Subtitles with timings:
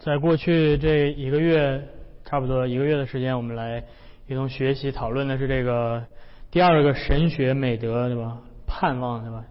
[0.00, 1.80] 在过去这一个月，
[2.24, 3.82] 差不多一个月的时间，我们来
[4.26, 6.04] 一同学习讨论的是这个
[6.50, 8.38] 第二个神学美德，对吧？
[8.66, 9.44] 盼望，对吧？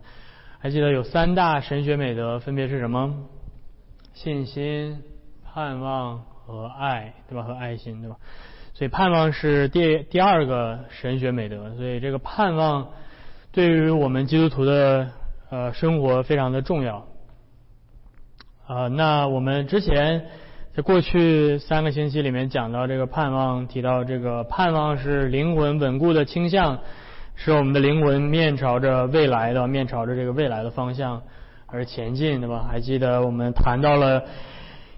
[0.60, 3.26] 还记得有三大神学美德，分别是什么？
[4.14, 5.02] 信心、
[5.46, 7.44] 盼望和爱，对吧？
[7.44, 8.18] 和爱心，对吧？
[8.73, 12.89] 所以盼望是第第二个神学美德，所以这个盼望
[13.54, 15.10] 对于我们基督徒的
[15.50, 17.07] 呃生活非常的重要。
[18.66, 20.23] 啊，那我们之前
[20.73, 26.79] 在过去三个星期里面讲到这个盼望，提到这个盼望是灵魂稳固的倾向，
[27.36, 31.21] 使我们的灵魂面朝着未来的，面朝着这个未来的方向
[31.65, 32.66] 而前进，对吧？
[32.72, 34.23] 还记得我们谈到了，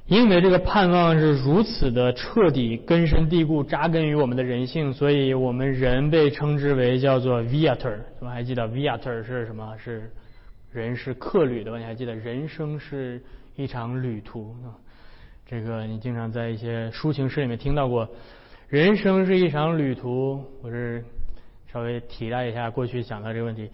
[0.06, 8.30] 因为这个盼望是如此的彻底、根深蒂固、扎根于我们的人性，所以我们人被称之为叫做 viator，对吧？
[8.30, 9.76] 还记得 viator 是什么？
[9.84, 10.12] 是
[10.72, 11.80] 人是客旅，对吧？
[11.80, 13.20] 你还记得人生是？
[13.56, 14.76] 一场旅途啊，
[15.46, 18.08] 这个你经常在一些抒情诗里面听到过。
[18.68, 21.06] 人生是一场旅途，我是
[21.72, 23.70] 稍微提了一下过去讲到这个问题。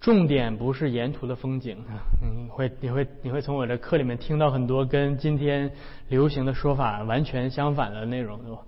[0.00, 5.70] 重点不是沿途的风景啊，你会你会你会从我的课里面听到很多跟今天
[6.08, 8.58] 流行的说法完全相反的内容，对吧？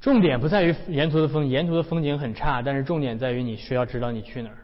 [0.00, 4.56] 重点不在于沿途的风，沿途的风景很差，但是重点在于你需要知道你去哪儿。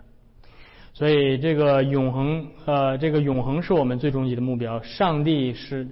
[0.97, 4.81] 所以这个永恒，呃，这个永恒是我们最终极的目标。
[4.83, 5.87] 上帝是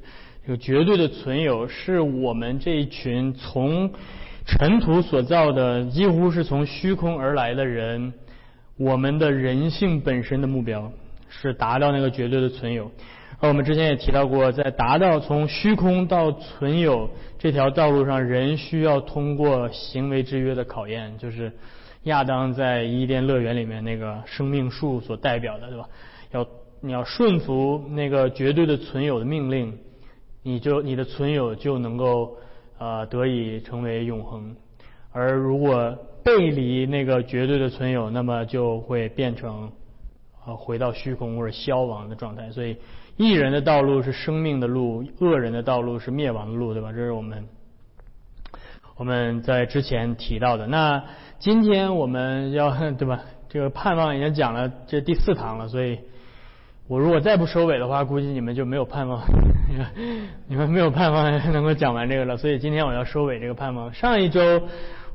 [0.46, 3.90] 这个绝对的存有，是我们这一群从
[4.46, 8.14] 尘土所造的，几乎是从虚空而来的人，
[8.78, 10.90] 我们的人性本身的目标
[11.28, 12.90] 是达到那个绝对的存有。
[13.40, 21.52] 而我们之前也提到过，在达到从虚空到存有这条道路上，人需要通过行为制约的考验，就是。
[22.04, 25.88] 亚当在伊甸乐园里面那个生命树所代表的，对吧？
[26.32, 26.46] 要
[26.80, 29.78] 你要顺服那个绝对的存有的命令，
[30.42, 32.36] 你就你的存有就能够
[32.78, 34.54] 呃得以成为永恒。
[35.12, 39.72] 而如果背离那个绝对的存有，那么就会变成
[40.44, 42.50] 呃回到虚空或者消亡的状态。
[42.50, 42.76] 所以，
[43.16, 46.92] 异人的道路是生命的路，恶人的道路是灭亡的路，对吧？
[46.92, 47.48] 这是我们
[48.96, 51.02] 我们在之前提到的那。
[51.44, 53.20] 今天我们要 对吧？
[53.50, 55.98] 这个盼望已经讲了这第四堂了，所以
[56.88, 59.22] 我如果再不收尾的话，估计你们就没有盼望，
[60.48, 62.38] 你们没有盼望能够讲完这个了。
[62.38, 63.92] 所以今天我要收尾这个盼望。
[63.92, 64.62] 上一周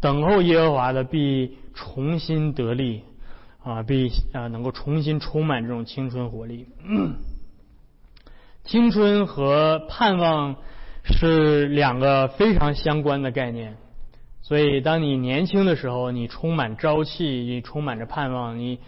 [0.00, 3.02] 等候耶和华的必重新得力，
[3.62, 6.66] 啊，必啊能够重新充满这种青春活力。
[8.64, 10.56] 青春和盼望
[11.04, 13.76] 是两个非常相关的概念。
[14.46, 18.78] 所以，当你年轻的时候，你充满朝气，你充满着盼望，你，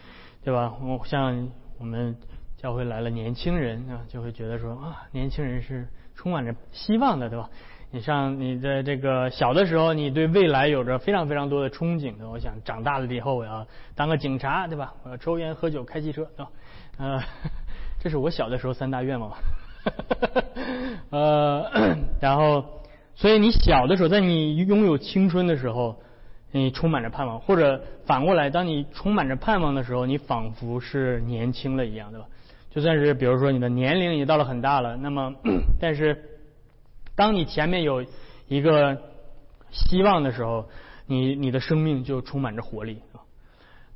[0.44, 0.72] 对吧？
[0.80, 1.48] 我像
[1.80, 2.16] 我们
[2.56, 7.50] 教会来了年轻人啊，就会觉得说啊，年轻人是充满着希望的，对吧？
[7.91, 12.30] 你像你的这个小的时候，你对未来有着非常非常多的憧憬的。
[12.30, 13.66] 我想长大了以后，我要
[13.97, 14.94] 当个警察，对吧？
[15.02, 16.52] 我要抽烟喝酒开汽车，对吧？
[16.98, 17.20] 呃，
[17.98, 19.32] 这是我小的时候三大愿望。
[21.10, 21.68] 呃，
[22.22, 22.78] 然后。
[23.18, 25.96] 所以你小的时候，在你拥有青春的时候，
[26.52, 32.26] 你充满着盼望；或者反过来，当你充满着盼望的时候，你仿佛是年轻了一样，对吧？
[32.70, 35.34] 就算是比如说你的年龄已经到了很大了，那么，
[35.80, 36.16] 但是
[37.16, 38.06] 当你前面有
[38.47, 38.97] 一个
[39.72, 40.68] 希望的时候，
[41.06, 43.26] 你你的生命就充满着活力啊。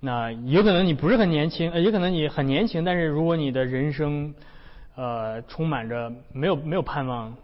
[0.01, 4.35] 那有可能你不是很年轻，呃，也可能你很年轻，但是如果你的人生
[4.97, 7.37] 呃充满着没有没有盼望。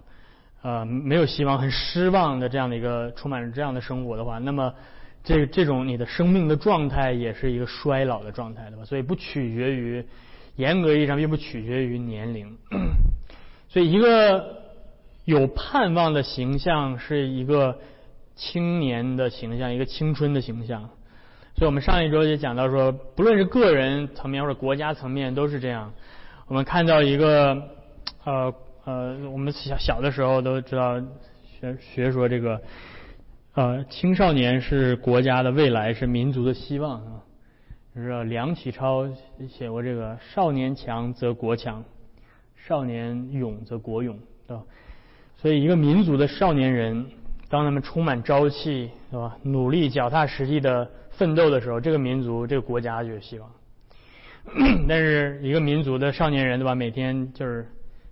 [0.62, 4.74] 呃，没有希望，很失望的这样的一个充满着这样的生活的话，那么
[5.22, 8.84] 这这种你的生命的状态也是一个衰老的状态，对吧？
[8.84, 10.04] 所以不取决于
[10.56, 12.56] 严格意义上并不取决于年龄。
[13.68, 14.56] 所以一个
[15.24, 17.78] 有盼望的形象是一个
[18.34, 20.88] 青年的形象，一个青春的形象。
[21.54, 25.92] 所以我们上一周也讲到说，不论是个人层面或者国家层面都是这样。
[26.46, 27.62] 我们看到一个
[28.24, 28.54] 呃
[28.88, 30.98] 呃，我们小小的时候都知道
[31.42, 32.58] 学学说这个
[33.52, 37.22] 呃青少年是国家的未来，是民族的希望啊。
[37.94, 39.06] 就是梁启超
[39.46, 41.84] 写过这个“少年强则国强，
[42.56, 44.18] 少年勇则国勇”，
[44.48, 44.62] 对吧？
[45.36, 47.04] 所以一个民族的少年人，
[47.50, 49.36] 当他们充满朝气，对吧？
[49.42, 53.50] 努力、脚踏实地的奋斗的时候，这个民族、这个国家就有希望。
[54.88, 56.74] 但是一个民族的少年人，对吧？
[56.74, 57.66] 每天就是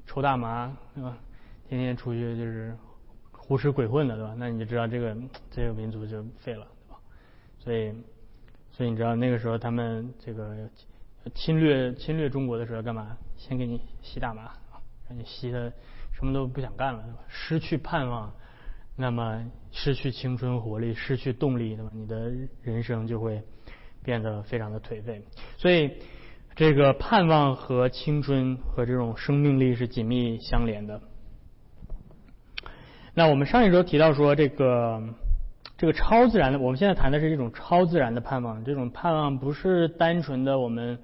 [0.07, 1.19] 抽大麻，对吧？
[1.69, 2.75] 天天出去就是
[3.33, 4.35] 胡吃鬼混的，对吧？
[4.39, 5.17] 那你就知道这个
[5.51, 6.99] 这个民族就废了，对吧？
[7.59, 7.93] 所以，
[8.71, 10.57] 所以你知道那个时候他们这个
[11.35, 13.17] 侵略侵略中国的时候干嘛？
[13.37, 14.53] 先给你吸大麻，
[15.09, 15.73] 让你吸的
[16.13, 17.19] 什么都不想干了，对吧？
[17.29, 18.33] 失去盼望，
[18.95, 21.91] 那么失去青春活力，失去动力，对吧？
[21.93, 22.33] 你的
[22.63, 23.43] 人生就会
[24.03, 25.23] 变得非常的颓废。
[25.59, 25.91] 所以。
[26.57, 30.99] 这个盼望和青春和这种生命力是紧密相连的。
[33.13, 35.03] 那我们上一周提到说，这个
[35.77, 38.65] 这个超自然的，我们现在谈的是一种超自然的盼望。
[38.65, 40.99] 这种盼望不是单纯的我们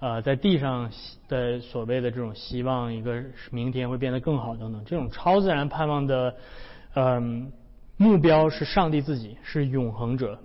[0.00, 0.90] 呃在地上
[1.28, 4.82] 的所谓的这种希望，一个明天会变得更好等等。
[4.86, 6.34] 这种超自然盼望的
[6.94, 7.52] 嗯
[7.98, 10.38] 目标是上帝自己，是永恒者。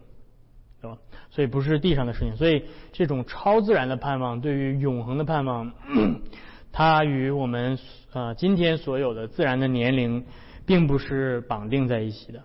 [1.34, 2.38] 所以不是地上的事情。
[2.38, 5.74] 所以这种超自然的盼望，对于永恒的盼望，
[6.72, 7.80] 它与我们
[8.14, 10.26] 呃今天所有的自然的年龄，
[10.68, 12.44] 并不是绑定在一起的。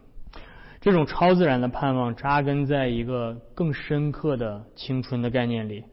[0.81, 5.85] 这种超自然的盼望扎根在一个更深刻的青春的概念里。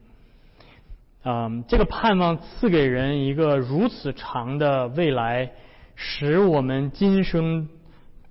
[1.26, 5.52] 嗯，这个盼望赐给人一个如此长的未来，
[5.96, 7.68] 使我们今生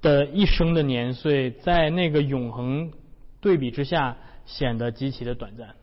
[0.00, 2.90] 的一生的年岁，在那个永恒。
[3.40, 4.16] 对比之下，
[4.46, 5.74] 显得极其的短暂。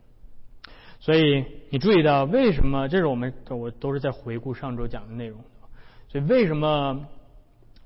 [1.00, 2.88] 所以你注意到，为什么？
[2.88, 5.42] 这是我们我都是在回顾上周讲的内容。
[6.10, 7.08] 所以为什么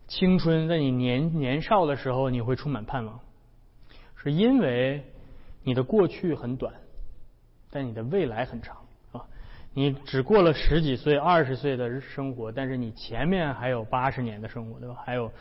[0.07, 3.22] 青春在你年年少的时候你会充满盼望？
[4.18, 5.06] 是因为
[5.63, 6.74] 你的过去很短，
[7.71, 8.78] 但你的未来很长
[9.13, 9.25] 啊！
[9.74, 14.98] 你只过了十几岁、二十岁的生活，但是你前面还有八十年的生活，对吧？
[15.06, 15.31] 还有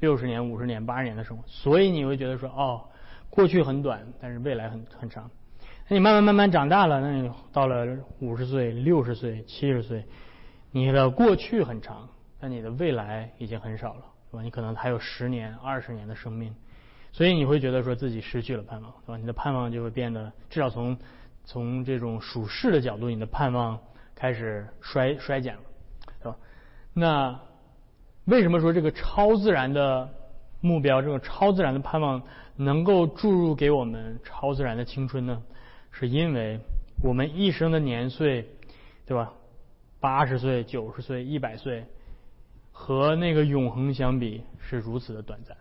[0.00, 2.82] 六十年、五十年、八十年的生活，所以你会觉得说，哦。
[3.34, 5.30] 过去很短，但是未来很很长。
[5.88, 7.86] 那你慢慢慢慢长大了，那你到了
[8.20, 10.04] 五十岁、六十岁、七十岁，
[10.70, 12.06] 你的过去很长，
[12.38, 14.42] 但你的未来已经很少了，对吧？
[14.42, 16.54] 你可能还有十年、二十年的生命，
[17.10, 19.16] 所以你会觉得说自己失去了盼望，对吧？
[19.16, 20.98] 你的盼望就会变得，至少从
[21.46, 23.80] 从这种属世的角度，你的盼望
[24.14, 25.62] 开始衰衰减了，
[26.20, 26.36] 是吧？
[26.92, 27.40] 那
[28.26, 30.08] 为什么说这个超自然的
[30.62, 32.22] 目标，这种超自然的盼望？
[32.56, 35.42] 能够注入给我们超自然的青春呢，
[35.90, 36.60] 是因为
[37.02, 38.46] 我们一生的年岁，
[39.06, 39.32] 对吧？
[40.00, 41.84] 八十岁、九十岁、一百岁，
[42.70, 45.56] 和那个永恒相比是如此的短暂。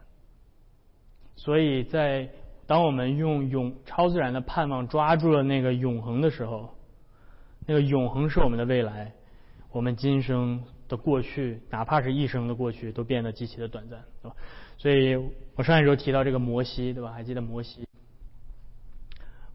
[1.35, 2.29] 所以在
[2.67, 6.75] 当我们用永超自然的盼望抓住了那个永恒的时候，
[7.65, 9.13] 那个永恒是我们的未来，
[9.71, 14.35] 我们今生的过去，哪怕是一生的过去，都变得极其的短暂，对吧？
[14.81, 15.15] 所以
[15.53, 17.11] 我上一周提到这个摩西，对吧？
[17.11, 17.87] 还记得摩西？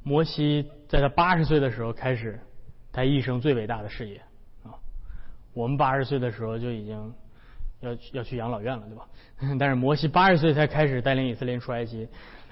[0.05, 2.39] 摩西在他八十岁的时候开始
[2.93, 4.23] 他一生最伟大的事业
[4.63, 4.71] 啊！
[5.53, 7.13] 我们八十岁的时候就已经
[7.81, 9.05] 要要去养老院了，对吧？
[9.59, 12.07] 但是摩西八十岁才开始带领以色列出埃及。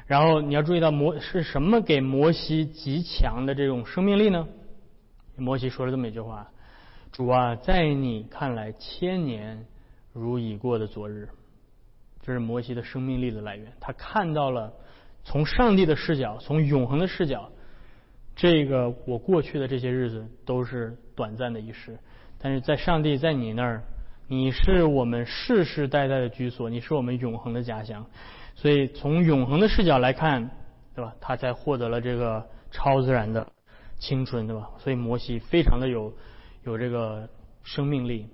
[0.08, 4.48] 然后你要注意到摩是什么给摩西极强的这种生命力呢？
[5.36, 6.50] 摩西说了这么一句话
[7.12, 9.64] ：“主啊，在你看来，千年
[10.12, 11.28] 如已过的昨日。”
[12.26, 13.70] 这是摩西的生命力的来源。
[13.78, 14.72] 他看到了
[15.24, 17.50] 从上帝的视角，从永恒的视角，
[18.34, 21.98] 这个我过去的这些日子都是短暂的一时。
[22.38, 23.82] 但是在上帝在你那儿，
[24.26, 28.06] 你是我们世世代代的居所，你是我们永恒的家乡。
[28.54, 30.50] 所以从永恒的视角来看，
[30.94, 31.14] 对吧？
[31.20, 33.46] 他才获得了这个超自然的
[33.98, 34.70] 青春，对吧？
[34.78, 36.10] 所以摩西非常的有
[36.64, 37.28] 有这个
[37.62, 38.26] 生命力。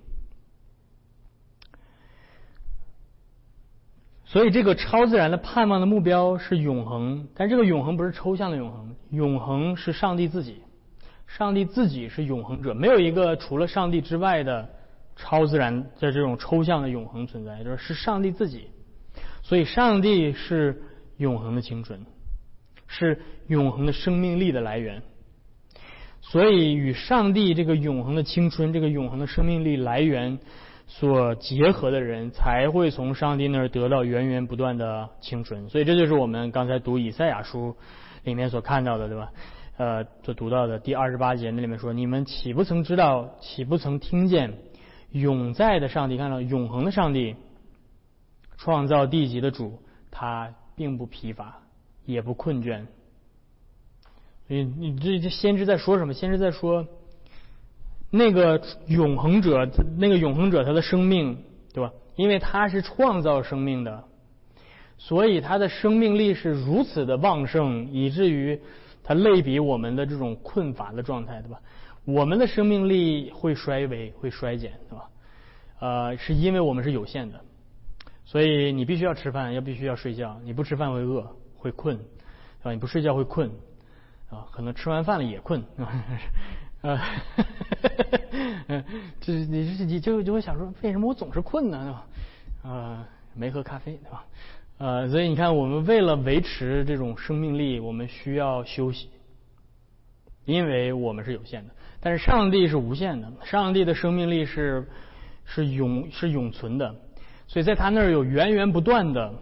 [4.32, 10.62] 所以，这个超自然的盼望的目标是永恒，但这个永恒不是抽象的永恒，永恒是上帝自己，
[11.26, 14.70] 上帝自己是永恒者，没有一个除了上帝之外的
[15.16, 18.68] 超自然的这种抽象的永恒存在，就是是上帝自己。
[19.42, 20.80] 所以，上帝是
[21.16, 22.06] 永恒的青春，
[22.86, 25.02] 是永恒的生命力的来源。
[26.20, 30.38] 所以，与上帝这个永恒的青春、这个永恒的生命力来源
[30.92, 35.68] 所结合的人，才会从上帝那儿得到源源不断的青春。
[35.68, 37.76] 所以这就是我们刚才读以赛亚书
[38.24, 39.30] 里面所看到的，对吧？
[39.76, 43.30] 呃，所读到的第二十八节那里面说：“你们岂不曾知道？
[43.40, 44.52] 岂不曾听见？
[45.12, 47.36] 永在的上帝，看到永恒的上帝，
[48.58, 49.80] 创造地级的主，
[50.10, 51.60] 他并不疲乏，
[52.04, 52.86] 也不困倦。”
[54.48, 56.12] 你你这这先知在说什么？
[56.12, 56.84] 先知在说，
[58.10, 61.92] 那个永恒者，那个永恒者他的生命，对吧？
[62.16, 64.04] 因为他是创造生命的，
[64.98, 68.60] 所以他的生命力是如此的旺盛，以至于
[69.04, 71.60] 他类比我们的这种困乏的状态，对吧？
[72.04, 75.08] 我们的生命力会衰微，会衰减，对吧？
[75.78, 77.40] 呃，是因为我们是有限的，
[78.24, 81.24] 所以你必须要吃饭，要必须要睡觉，你不吃饭会饿，
[81.56, 82.72] 会困，对吧？
[82.72, 83.50] 你不睡觉会困。
[84.30, 85.60] 啊，可能吃完饭了也困，
[86.82, 87.02] 啊，
[89.20, 91.78] 这你这你就就会想说，为什么我总是困呢？
[91.84, 92.06] 对吧？
[92.74, 94.24] 啊，没喝咖啡，对吧？
[94.78, 99.10] 呃，所以你看，我们为了维持这种生命力，我们需要休息，
[100.46, 104.88] 因为我们是有限的，但是上帝是无限的，上帝的生命力是
[105.44, 106.94] 是永是永存的，
[107.46, 109.34] 所以在他那儿有源源不断的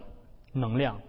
[0.51, 0.99] 能量，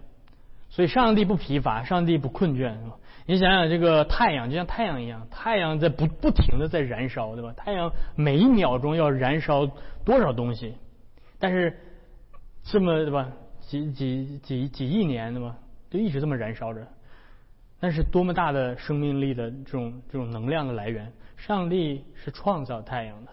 [0.69, 2.97] 所以上帝不疲乏，上帝不困倦，是吧？
[3.27, 7.53] 你想想，这个太阳就像太阳一样，太阳在不不停的在燃烧，对吧？
[7.57, 9.67] 太阳每一秒钟要燃烧
[10.05, 10.75] 多少东西？
[11.39, 11.79] 但是
[12.65, 13.29] 这么对吧？
[13.61, 15.57] 几几几几亿年对吧？
[15.91, 16.85] 就一直这么燃烧着。
[17.79, 21.13] 那是多么大的生命力的这种这种能量的来源？
[21.37, 23.31] 上帝是创造太阳的，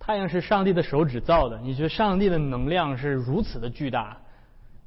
[0.00, 1.60] 太阳是上帝的手指造的。
[1.60, 4.18] 你觉得上帝的能量是如此的巨大，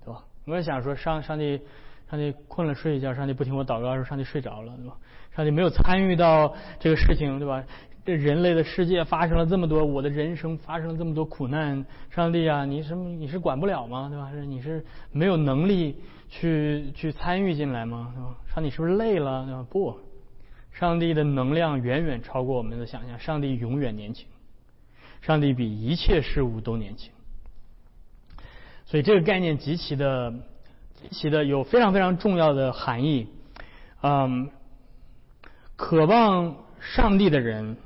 [0.03, 0.23] 对吧？
[0.45, 1.61] 我也想说，上上帝。
[2.09, 4.97] 上帝困了睡一觉，上帝不听我祷告，的时候上帝睡着了，对吧？
[5.35, 7.63] 上帝没有参与到这个事情，对吧？
[8.03, 13.09] 这人类的世界发生了这么多，我的人生发生了这么多苦难，上帝啊，你什么？
[13.09, 14.09] 你是管不了吗？
[14.09, 14.31] 对吧？
[14.31, 15.97] 是你是没有能力
[16.29, 18.11] 去去参与进来吗？
[18.15, 18.35] 对吧？
[18.51, 19.45] 上帝是不是累了？
[19.45, 19.63] 对吧？
[19.69, 19.95] 不，
[20.71, 24.25] 上帝的能量远远超过我们的想象，上帝永远年轻，
[25.21, 27.11] 上帝比一切事物都年轻，
[28.85, 30.33] 所以这个概念极其的。
[31.11, 33.27] 起的有非常非常重要的含义，
[34.01, 34.49] 嗯，
[35.75, 37.77] 渴望上帝的人，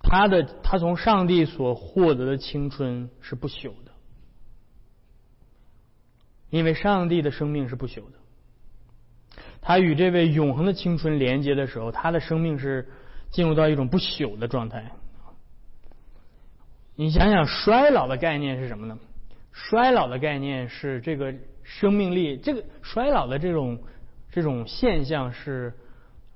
[0.00, 3.92] 他的他从上帝所获得的青春是不朽的，
[6.50, 8.18] 因为上帝的生命是不朽的。
[9.60, 12.88] 他与这位永恒的青春连接的时候，他的生命是
[13.30, 14.92] 进入到一种不朽的状态。
[16.94, 18.98] 你想想，衰老的概念是什么呢？
[19.58, 21.34] 衰老的概念是这个
[21.64, 23.76] 生命力，这个衰老的这种
[24.30, 25.74] 这种现象是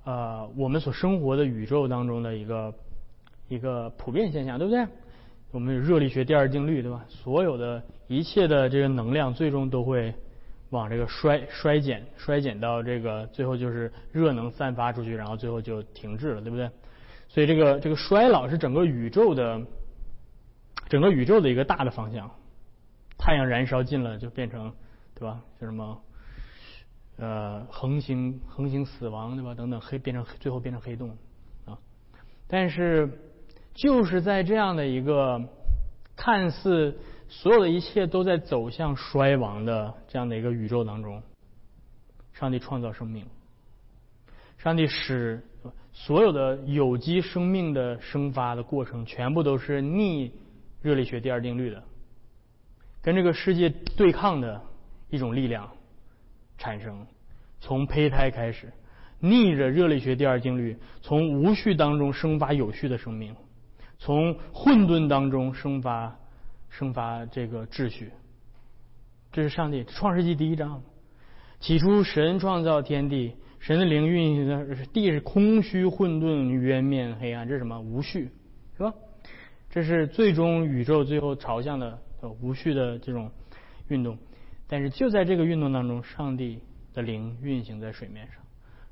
[0.05, 2.75] 呃我们所生活的宇宙当中的一个
[3.49, 4.85] 一个普遍现象，对不对？
[5.53, 7.05] 我们热力学第二定律，对吧？
[7.09, 10.13] 所有的一切的这个能量最终都会
[10.71, 16.69] 往这个衰衰减，衰减到这个最后就是热能散发出去，然后最后就停滞了，对不对？
[17.29, 19.61] 所以这个这个衰老是整个宇宙的
[20.89, 22.29] 整个宇宙的一个大的方向。
[23.25, 24.75] 太阳燃烧尽了，就变成，
[25.15, 25.41] 对吧？
[25.61, 26.03] 就什么，
[27.19, 29.55] 呃，恒星恒星死亡，对吧？
[29.55, 31.17] 等等，黑变成最后变成黑洞
[31.65, 31.79] 啊。
[32.49, 33.09] 但是
[33.75, 35.41] 就是在这样的一个
[36.17, 36.99] 看似
[37.29, 41.23] 所有的一切都在走向衰亡的这样的一个宇宙当中，
[42.33, 43.25] 上帝创造生命，
[44.59, 45.47] 上帝使
[45.93, 50.35] 所有的有机生命的生发的过程全部都是逆
[50.81, 51.85] 热力学第二定律的。
[53.03, 54.63] 跟这个世界对抗的
[55.11, 55.69] 一种力量
[56.57, 57.05] 产生，
[57.61, 58.73] 从胚胎开始，
[59.19, 63.35] 逆着热力学第二定律，从无序当中生发有序的生命，
[63.99, 66.17] 从混沌当中生发
[66.71, 68.13] 生发这个秩序。
[69.33, 70.81] 这是上帝创世纪第一章，
[71.59, 77.81] 起初神创造天地，神的灵运行的地是空虚混沌渊面黑暗，这是什么？
[77.81, 78.31] 无序，
[78.77, 78.95] 是吧？
[79.71, 81.99] 这是最终宇宙最后朝向的。
[82.31, 83.31] 无序的这种
[83.89, 84.19] 运动，
[84.69, 86.61] 但是就在这个运动当中，上帝
[86.95, 88.37] 的灵运行在水面上，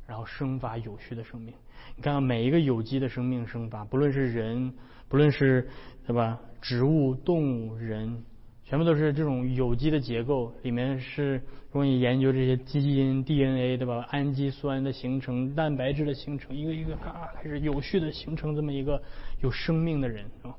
[0.06, 1.54] 然后生发有序的生命。
[1.96, 4.72] 你看看每一个有机的生命生发，不论是人，
[5.08, 5.68] 不论是
[6.06, 8.22] 对吧，植物、动物、人，
[8.64, 10.52] 全部都是这种有机的结构。
[10.62, 14.06] 里面是容易研究这些基因、DNA 对吧？
[14.10, 19.02] 氨基酸的形成、蛋白质的形成，一个一个啊开始有序的形成这么一个
[19.40, 20.54] 有生命的人啊。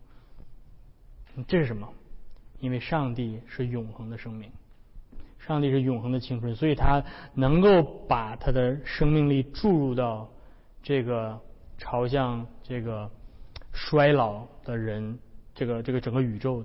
[1.48, 1.88] 这是什么？
[2.62, 4.50] 因为上帝是永恒的生命，
[5.39, 7.03] 上帝是永恒的青春，所以他
[7.34, 10.30] 能够把他的生命力注入到
[10.82, 11.38] 这个
[11.77, 13.10] 朝向这个
[13.74, 15.20] 衰老的人
[15.53, 16.63] 这个这个整个宇宙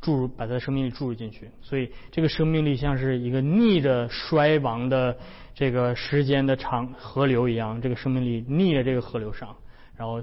[0.00, 1.50] 注入，把他的生命力注入进去。
[1.62, 5.16] 所以这个生命力像是一个逆着衰亡的
[5.54, 9.56] 这个时间的长河流一样，这个生命力逆着这个河流上，
[9.96, 10.22] 然后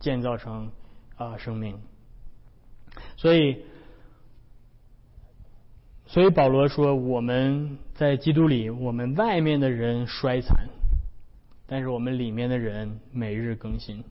[0.00, 0.70] 建造成
[1.16, 1.78] 啊生命。
[3.16, 3.64] 所以，
[6.12, 10.68] 所以保罗说，我们在基督里，我们外面的人衰残，
[11.66, 14.04] 但是我们里面的人每日更新。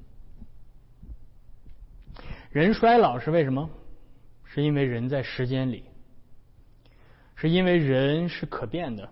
[2.50, 3.70] 人衰老是为什么？
[4.46, 5.84] 是因为人在时间里，
[7.36, 9.08] 是因为人是可变的。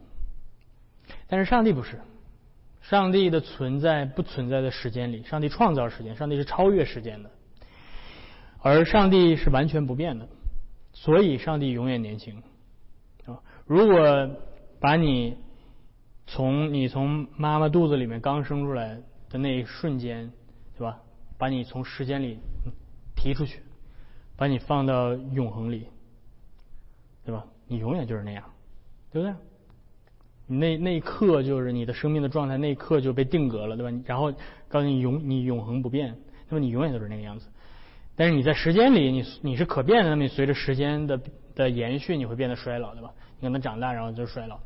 [1.27, 1.99] 但是上帝不是，
[2.81, 7.29] 上帝的存在不存在在时间里，上帝创造时间，上帝是超越时间的。
[8.63, 10.27] 而上帝是完全不变的，
[10.91, 12.41] 所以上帝永远年轻！
[13.69, 14.31] 如果
[14.79, 15.37] 把你
[16.25, 18.99] 从你从妈妈肚子里面刚生出来
[19.29, 20.31] 的那一瞬间，
[20.75, 20.97] 对吧？
[21.37, 22.39] 把你从时间里
[23.15, 23.59] 提出去，
[24.35, 25.85] 把你放到永恒里，
[27.23, 27.45] 对吧？
[27.67, 28.43] 你永远就是那样，
[29.11, 29.35] 对不对？
[30.47, 33.95] 你那那一刻就是你的生命的状态，那一刻就被定格了，对吧？
[34.07, 34.31] 然后
[34.67, 36.17] 告诉你永你永恒不变，
[36.49, 37.47] 那么你永远都是那个样子。
[38.15, 41.21] 但是你在时间里，你你是可变的，那么你随着时间的
[41.53, 43.13] 的延续，你会变得衰老，对吧？
[43.39, 44.59] 你可能长大，然后就衰老。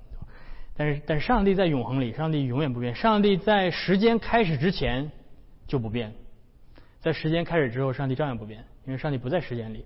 [0.76, 2.96] 但是，但上帝在永恒里，上帝永远不变。
[2.96, 5.12] 上帝在时间开始之前
[5.68, 6.14] 就不变，
[7.00, 9.86] 在时间开始之后，上帝照样不变，因为上帝不在时间里。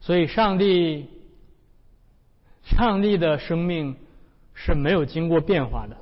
[0.00, 1.08] 所以，上帝，
[2.62, 3.96] 上帝的生命
[4.54, 5.96] 是没有经过变化的，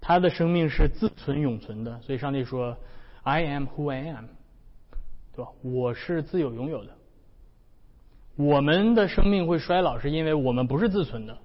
[0.00, 2.00] 他的生命是自存永存的。
[2.00, 2.76] 所以，上帝说
[3.22, 4.26] ：“I am who I am。”
[5.34, 5.50] 对吧？
[5.62, 6.92] 我是自有拥有的。
[8.36, 11.38] 我们的生命会衰老，是因为我们不是自存的。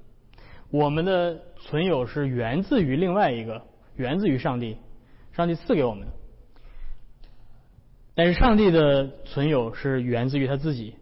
[0.70, 3.66] 我们的存有是源自于另外一个，
[3.96, 4.78] 源自于上帝，
[5.34, 6.14] 上帝赐给我们的。
[8.16, 10.96] 但是上帝的存有是源自于他自己。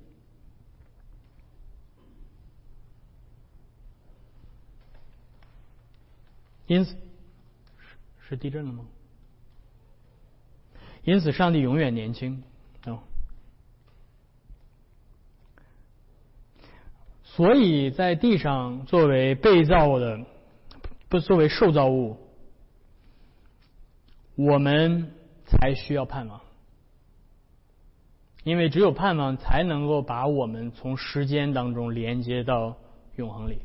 [6.67, 6.95] 因此，
[8.27, 8.85] 是地震了吗？
[11.03, 12.43] 因此，上帝永远年轻。
[17.35, 20.19] 所以在地上作为被造的，
[21.09, 22.17] 不作为受造物，
[24.37, 25.11] 我们
[25.45, 26.39] 才需要盼望，
[28.45, 32.77] 因为只有盼望才能够把我们从时间当中连接到
[33.17, 33.59] 永恒里。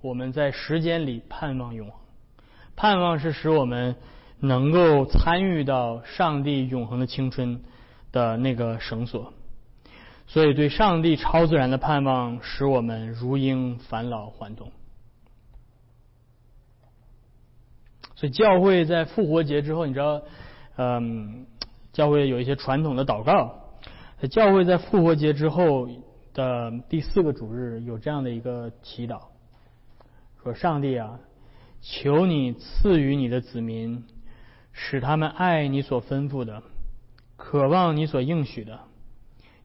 [0.00, 1.98] 我们在时间里盼望永恒，
[2.76, 3.96] 盼望是使我们
[4.38, 7.62] 能够参与到上帝永恒的青春
[8.12, 9.32] 的那个绳索。
[10.32, 14.70] 所以，对上帝超自然的盼望，使我们如婴返老还童。
[18.14, 20.22] 所以，教会在复活节之后，你知道，
[20.76, 21.46] 嗯，
[21.92, 23.56] 教会有一些传统的祷告。
[24.30, 25.88] 教会在复活节之后
[26.32, 29.22] 的第四个主日，有这样的一个祈祷：
[30.44, 31.18] 说，上帝啊，
[31.80, 34.04] 求你赐予你的子民，
[34.70, 36.62] 使他们爱你所吩咐的，
[37.36, 38.78] 渴望你所应许的。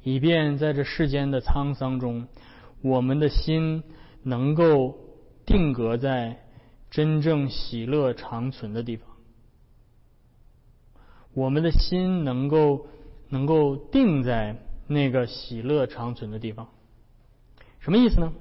[0.06, 2.28] 以便在这世间的沧桑中，
[2.84, 3.82] 我们的心
[4.22, 5.00] 能够
[5.48, 6.44] 定格在
[6.92, 9.10] 真正喜乐长存的地方。
[11.34, 12.86] 我们的心能够
[13.30, 16.70] 能够定在那个喜乐长存的地方，
[17.80, 18.32] 什么意思呢？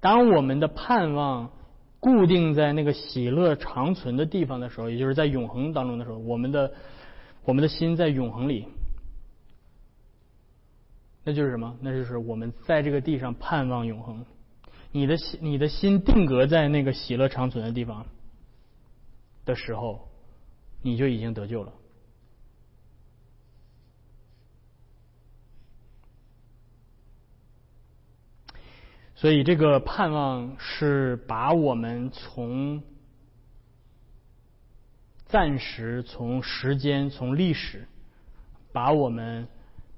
[0.00, 1.50] 当我们的盼望
[1.98, 6.74] 固定在那个喜乐长存的地方的时候，也就是在永恒当中的时候，我们的
[7.46, 8.68] 我们的心在永恒里。
[11.26, 11.74] 那就是什么？
[11.80, 14.26] 那就是我们在这个地上盼望永恒。
[14.92, 18.04] 你的心，你的心定格在那个喜乐长存的地方
[19.46, 20.06] 的时候，
[20.82, 21.72] 你就已经得救了。
[29.14, 32.82] 所以，这个盼望是把我们从
[35.24, 37.88] 暂时、从时间、从历史，
[38.74, 39.48] 把我们。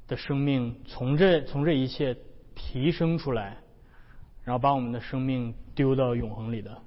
[0.09, 2.17] 的生命从这从这一切
[2.55, 3.57] 提升出来，
[4.45, 6.79] 然后把我们的生命丢到永恒里的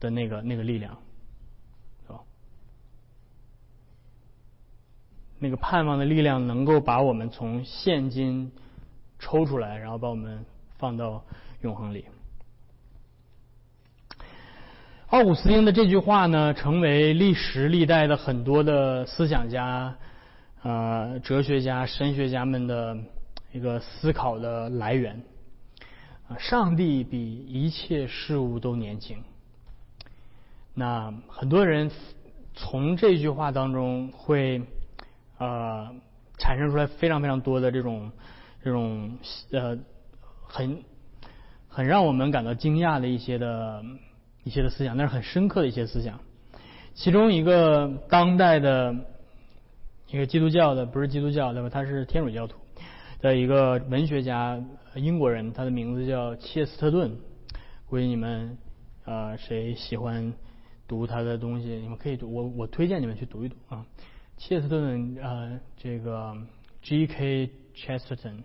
[0.00, 0.96] 的那个那个力量，
[2.06, 2.20] 是吧？
[5.38, 8.52] 那个盼望的力量能够把我们从现今
[9.18, 10.44] 抽出来，然后把我们
[10.76, 11.24] 放到
[11.62, 12.04] 永恒里。
[15.08, 19.96] 奥古斯丁的这句话呢，成为历史历代的很多的思想家。
[20.62, 22.96] 呃，哲学家、神学家们的
[23.52, 25.22] 一个思考的来源
[26.28, 29.22] 啊，上帝比一切事物都年轻。
[30.74, 31.90] 那很多人
[32.54, 34.62] 从这句话当中会
[35.38, 35.94] 呃
[36.38, 38.10] 产生出来非常非常多的这种
[38.62, 39.16] 这种
[39.52, 39.78] 呃
[40.42, 40.82] 很
[41.68, 43.82] 很让我们感到惊讶的一些的
[44.42, 46.18] 一些的思想，但是很深刻的一些思想。
[46.94, 48.94] 其中一个当代的
[50.10, 51.68] 一个基督教的不是基督教对吧？
[51.68, 52.56] 他是天主教徒
[53.20, 54.58] 的一个文学家，
[54.94, 57.14] 英国人，他的名字叫切斯特顿。
[57.86, 58.56] 估计你们
[59.04, 60.32] 呃谁喜欢
[60.86, 63.84] 读他的东西，你们可以读，我我推荐你们去读一读啊。
[64.38, 66.34] 切斯特顿呃这个
[66.80, 67.50] G.K.
[67.74, 68.44] Chesterton，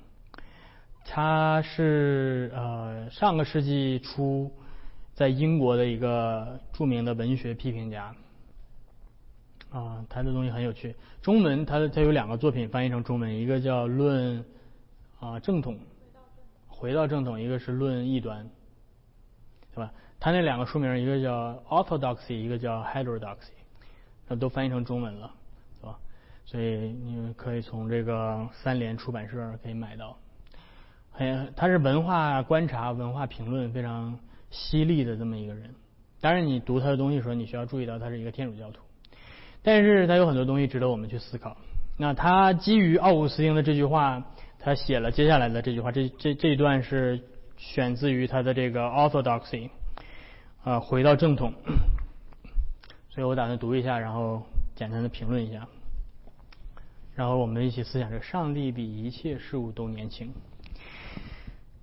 [1.05, 4.51] 他是呃上个世纪初
[5.13, 8.13] 在英国的一个著名的文学批评家。
[9.73, 10.95] 啊，他的东西很有趣。
[11.21, 14.45] 中文，他他有两个作品翻译成中文，一个叫《论
[15.19, 15.75] 啊正统》，
[16.67, 18.45] 回到正统，一个是《论异端》，
[19.73, 19.91] 对吧？
[20.19, 23.49] 他那两个书名，一个叫 Orthodoxy，一个叫 Heterodoxy，
[24.27, 25.31] 那都翻译成中文了，
[25.79, 25.99] 是吧？
[26.45, 30.15] 所以你可以从这个三联出版社可以买到。
[31.11, 34.19] 很，他是文化观察、文化评论非常
[34.51, 35.73] 犀利的这么一个人。
[36.21, 38.81] 当然，你读他的东西的时候，你需要注意到他是一个天主教徒。
[39.63, 41.57] 但是他有很多东西值得我们去思考。
[41.97, 44.23] 那他基于奥古斯丁的这句话，
[44.59, 45.91] 他写了接下来的这句话。
[45.91, 47.21] 这这这一段是
[47.55, 49.69] 选自于他的这个 Orthodoxy，
[50.63, 51.53] 啊，回到正统。
[53.09, 54.41] 所以我打算读一下，然后
[54.75, 55.67] 简单的评论一下，
[57.15, 60.33] 然后我们一起思想：这上帝比一切事物都年轻。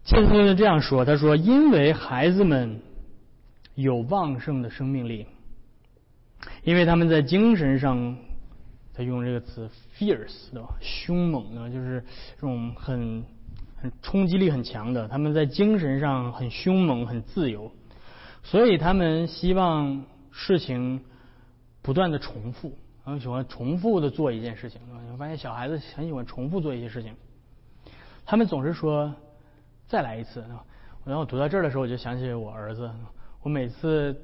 [0.04, 2.82] 切斯特这样说：“他说，因为孩子们
[3.76, 5.26] 有旺盛的生命力。”
[6.62, 8.16] 因为他们在精神上，
[8.94, 10.74] 他用这个词 fierce 对吧？
[10.80, 12.04] 凶猛的，就是
[12.36, 13.24] 这种很
[13.76, 15.08] 很冲击力很强的。
[15.08, 17.70] 他们在精神上很凶猛、很自由，
[18.42, 21.02] 所以他们希望事情
[21.82, 24.80] 不断的重复，他们喜欢重复的做一件事情。
[25.10, 27.14] 你发现小孩子很喜欢重复做一些事情，
[28.24, 29.14] 他们总是说
[29.86, 30.44] 再来一次。
[31.04, 32.90] 然后我读到这儿的时候，我就想起我儿子，
[33.42, 34.14] 我每次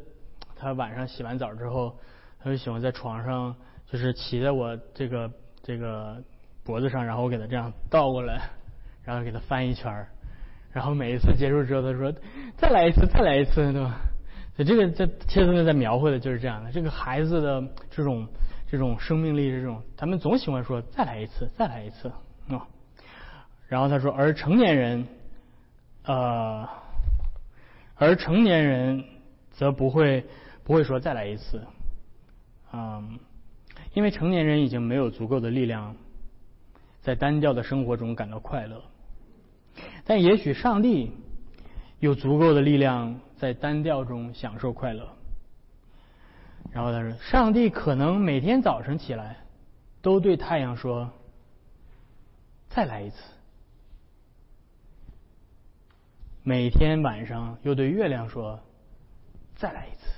[0.57, 1.97] 他晚上洗完澡之后。
[2.39, 3.57] 他就喜欢在床上，
[3.91, 5.29] 就是骑在我这个
[5.65, 6.23] 这个
[6.63, 8.41] 脖子上，然后我给他这样倒过来，
[9.03, 10.07] 然后给他翻一圈儿，
[10.71, 12.13] 然后每一次结束之后，他说
[12.57, 13.97] 再来一次，再来一次，对吧？
[14.55, 18.29] 所以这个在切斯特在描绘的就是这样的，这个孩子的这种
[18.71, 22.13] 这种生命力，这种他们总喜欢说再来一次，再来一次
[22.49, 22.63] 啊。
[23.67, 25.09] 然后他说，而成年人，
[26.05, 26.69] 呃，
[27.97, 29.05] 而成年人
[29.51, 30.25] 则不会
[30.67, 31.65] 不会说再来一次。
[32.73, 33.21] 嗯，
[33.95, 35.95] 因为成年人已经没有足够的力量
[37.01, 38.83] 在单调的生活中感到快乐，
[40.05, 41.13] 但也许上帝
[42.01, 45.09] 有足够的力量在单调中享受快乐。
[46.73, 49.37] 然后他说，上帝可能每天早晨起来
[50.03, 51.09] 都对太阳说
[52.69, 53.17] ：“再来一次。”
[56.43, 58.59] 每天晚上又对月亮说
[59.55, 60.11] ：“再来一次。”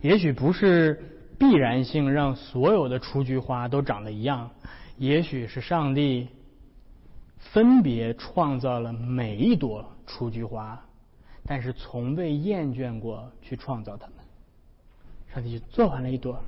[0.00, 1.02] 也许不是
[1.38, 4.50] 必然性让所有的雏菊花都长得一样，
[4.96, 6.28] 也许是上帝
[7.38, 10.82] 分别创造了每一朵雏菊花，
[11.44, 14.16] 但是从未厌倦过去创造它们。
[15.32, 16.42] 上帝就做完了一朵，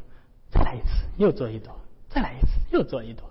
[0.50, 3.30] 再来一次，又做一朵，再来一次，又做一朵。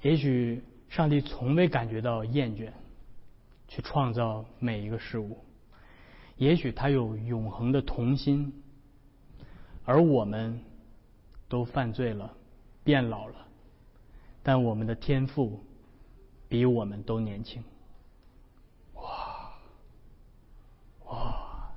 [0.00, 2.70] 也许上帝从未感觉到厌倦，
[3.68, 5.43] 去创造每一个事物。
[6.36, 8.52] 也许他有永恒的童心，
[9.84, 10.60] 而我们
[11.48, 12.32] 都犯罪了，
[12.82, 13.34] 变老了，
[14.42, 15.64] 但我们的天赋
[16.48, 17.62] 比我们都年轻。
[18.94, 19.52] 哇
[21.06, 21.70] 哇！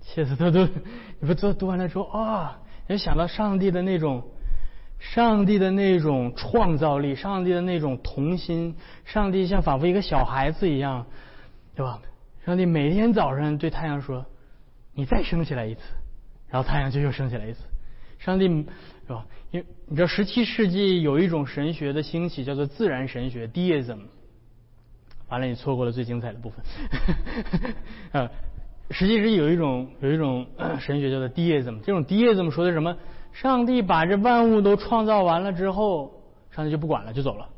[0.00, 0.70] 切斯特顿，
[1.18, 4.22] 你不读读完了说啊，也想到上帝的那种，
[5.00, 11.06] 上帝的那种创造力，上帝的那种童心，上帝像仿佛一个小孩子一样，
[11.74, 12.00] 对吧？
[12.44, 14.26] 上帝每天早上对太阳说
[14.92, 15.80] ：“你再升起来一次。”
[16.48, 17.60] 然后太阳就又升起来一次。
[18.18, 19.26] 上帝是吧？
[19.50, 23.98] 因为你知道，十七世纪有一种神学的兴起，叫做自然神学 （Deism）。
[25.28, 26.64] 完了，你错过了最精彩的部分。
[28.12, 28.30] 啊，
[28.90, 30.46] 十七世纪有一种有一种
[30.78, 31.80] 神学叫做 Deism。
[31.80, 32.96] 这种 Deism 说的什么？
[33.32, 37.48] 上帝把这万物都创造完了之后，上帝就不管了，就走了。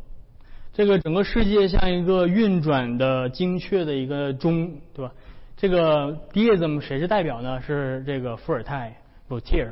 [0.77, 5.11] 这个整个世界像一个运转的精确的一个钟，对吧？
[5.57, 7.63] 这个 Deism 谁是代表呢？
[7.63, 8.95] 是这个伏尔泰
[9.27, 9.71] （Voltaire）。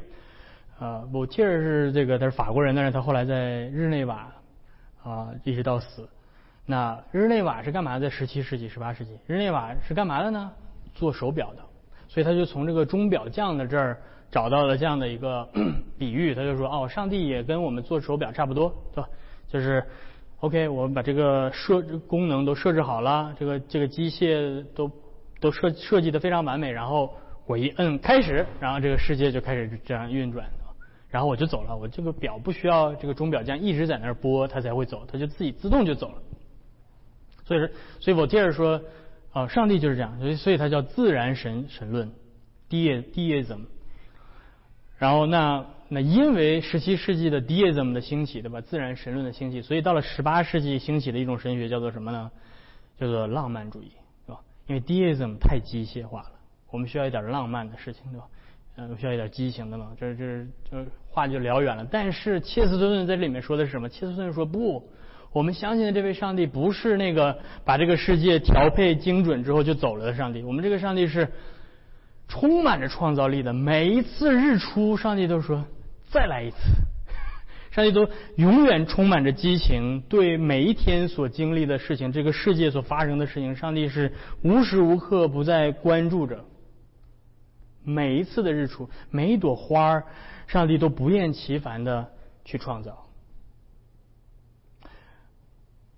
[0.78, 4.32] 啊，Voltaire 是这个他是法国人，但是他后来在日内瓦
[5.02, 6.08] 啊一直到死。
[6.64, 7.98] 那日内瓦是干嘛？
[7.98, 10.50] 在十七世纪、十八世纪，日内瓦是干嘛的呢？
[10.94, 11.62] 做手表的。
[12.08, 13.98] 所以他就从这个钟表匠的这儿
[14.30, 15.46] 找到了这样的一个
[15.98, 19.08] 比喻，他就说哦，上帝也跟我们做手表差不多，对吧？
[19.50, 19.84] 就是
[20.44, 24.90] OK，我们把这个设功能都设置好了，这个这个机械都
[25.40, 27.14] 都设设计的非常完美，然后
[27.46, 30.46] 我一摁开始，然后这个世界就开始这样运转。
[31.08, 36.18] 然后我就走了，我这个表不需要这个钟表匠一直在那儿拨，它才会走，它就自己自动就走了。
[37.46, 37.68] 所以说，
[38.00, 38.82] 所以我接着说，
[39.32, 42.12] 啊，上帝就是这样，所以所以它叫自然神神论
[42.68, 43.60] ，deism。
[44.98, 48.60] 然后那那因为十七世纪的 deism 的兴起，对吧？
[48.60, 52.28] 自然神论的兴起，所以到了十八世纪兴起的一种神学叫做什么呢？
[52.98, 53.92] 叫做浪漫主义，
[54.26, 54.40] 对吧？
[54.66, 56.30] 因为 deism 太机械化了，
[56.72, 58.26] 我们需要一点浪漫的事情，对吧？
[58.76, 61.86] 嗯，需要一点激情的嘛，这这这话就聊远了。
[61.88, 63.88] 但是切斯特顿在这里面说的是什么？
[63.88, 64.90] 切斯顿说不，
[65.32, 70.42] 我们相信的这位上帝不是那个把这个世界调配精准之后就走了的上帝。
[70.42, 71.28] 我们这个上帝是
[72.26, 73.52] 充满着创造力的。
[73.52, 75.64] 每一次日出，上帝都说
[76.14, 76.56] 再来一次。
[77.74, 86.44] 上帝都永远充满着激情，对每一天所经历的事情，这个世界所发生的事情，上帝是无时无刻不在关注着。
[87.82, 90.04] 每一次的日出，每一朵花儿，
[90.46, 92.08] 上帝都不厌其烦的
[92.44, 93.06] 去创造。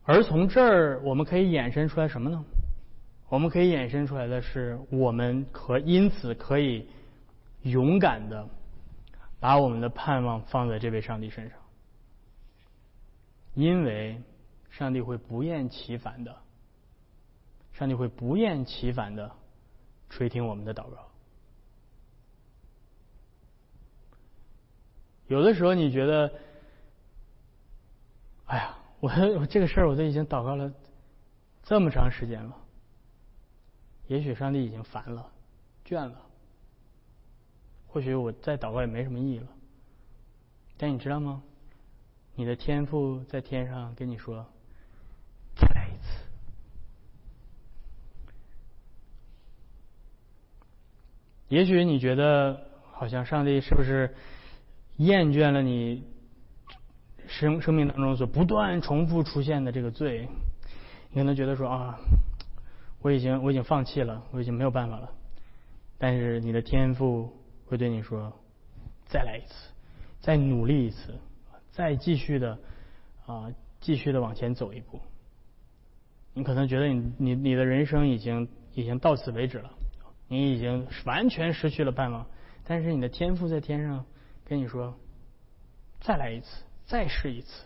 [0.05, 2.43] 而从这儿，我们可以衍生出来什么呢？
[3.29, 6.89] 我们可以衍生出来的是，我们可因此可以
[7.63, 8.49] 勇敢的
[9.39, 11.59] 把我们的盼望放在这位上帝身上，
[13.55, 14.23] 因为
[14.71, 16.37] 上帝会不厌其烦的，
[17.73, 19.31] 上帝会不厌其烦的
[20.09, 21.09] 垂听我们的祷告。
[25.29, 26.33] 有的时候你觉得，
[28.47, 30.73] 哎呀，我我这个事儿我都已经祷告了
[31.65, 32.57] 这么长时间了，
[34.07, 35.31] 也许上帝已经烦了、
[35.85, 36.23] 倦了，
[37.97, 39.47] 或许我再祷告也没什么意义了。
[40.77, 41.43] 但你知道吗？
[42.35, 44.45] 你的天父在天上跟你说
[45.57, 46.09] ：“再来一次。”
[51.49, 54.15] 也许你觉得好像上帝是不是？
[54.99, 56.05] 厌倦了你
[57.27, 60.29] 生生命当中所不断重复出现的这个罪，
[61.13, 61.99] 你可能觉得说啊，
[63.01, 65.11] 我已经我已经放弃了，我已经没有办法了。
[65.97, 67.35] 但是你的天赋
[67.67, 68.33] 会对你说，
[69.07, 69.55] 再来一次，
[70.21, 71.15] 再努力一次，
[71.71, 72.59] 再继续的
[73.27, 75.01] 啊，继续的往前走一步。
[76.33, 79.71] 你可能觉得你你你的人生已经已经到此为止了，
[80.29, 82.27] 你已经完全失去了盼望。
[82.65, 84.05] 但是你的天赋在天上。
[84.49, 84.97] 跟你说，
[86.01, 87.66] 再来一次，再试一次。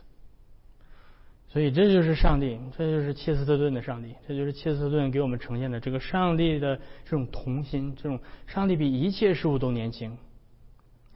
[1.53, 10.17] 所以这就是上帝，这就是切斯特顿的上帝，这就是切斯特顿给我们呈现的这个上帝的这种童心，这种上帝比一切事物都年轻。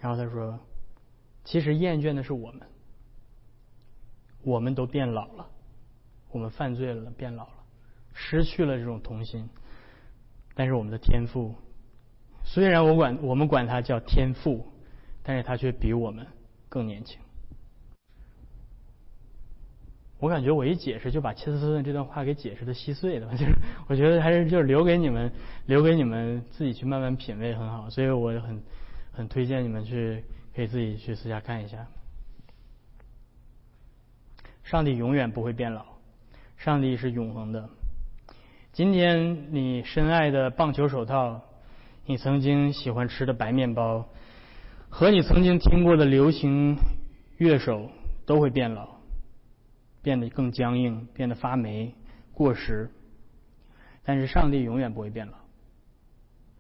[0.01, 0.59] 然后他说，
[1.44, 2.61] 其实厌倦的是我们，
[4.42, 5.47] 我们都变老了，
[6.31, 7.55] 我们犯罪了，变老了，
[8.12, 9.49] 失去了这种童心。
[10.55, 11.55] 但是我们的天赋，
[12.42, 14.66] 虽然我管我们管它叫天赋。
[15.27, 16.27] 但是他却比我们
[16.68, 17.18] 更年轻。
[20.20, 23.53] 我感觉我一解释就把切斯特顿这段话给解释的稀碎了， 就是
[23.88, 25.31] 我觉得还是就是留给你们，
[25.66, 28.62] 留给你们自己去慢慢品味很好，所以我很
[29.12, 30.24] 很推荐你们去
[30.55, 31.87] 可以自己去私下看一下。
[34.62, 35.85] 上帝永远不会变老，
[36.57, 37.68] 上帝是永恒的。
[38.72, 41.42] 今天你深爱的棒球手套，
[42.07, 44.09] 你曾经喜欢吃的白面包。
[44.88, 46.79] 和你曾经听过的流行
[47.37, 47.90] 乐手
[48.27, 48.88] 都会变老，
[50.04, 51.92] 变得更僵硬，变得发霉、
[52.32, 52.88] 过时。
[54.04, 55.38] 但是上帝永远不会变老，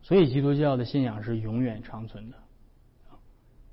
[0.02, 2.36] 所以基督教的信仰是永远长存的，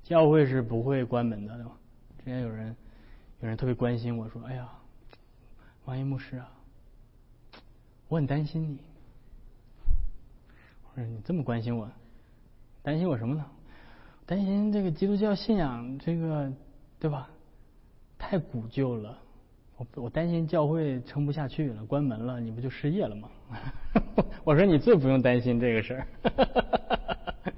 [0.02, 1.72] 教会是不会关门的，对吧？
[2.18, 2.76] 之前有人
[3.40, 4.68] 有人特别关心我说：“哎呀，
[5.86, 6.52] 王一牧师啊，
[8.08, 8.78] 我很担心你。”
[10.92, 11.90] 我说：“你这么关心我，
[12.82, 13.46] 担心我什么呢？”
[14.26, 16.52] 担心这个基督教信仰，这个
[17.00, 17.30] 对吧？
[18.18, 19.18] 太古旧了，
[19.94, 23.28] 我担心教会撑不下去了，关门了，你不就失业了吗？
[24.44, 26.06] 我说你最不用担心这个事儿，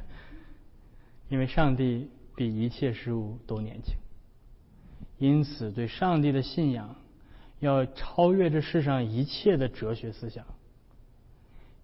[1.29, 3.95] 因为上帝比一切事物都年轻，
[5.19, 6.97] 因此对上帝的信仰
[7.61, 10.45] 要超越这世上一切的哲学思想。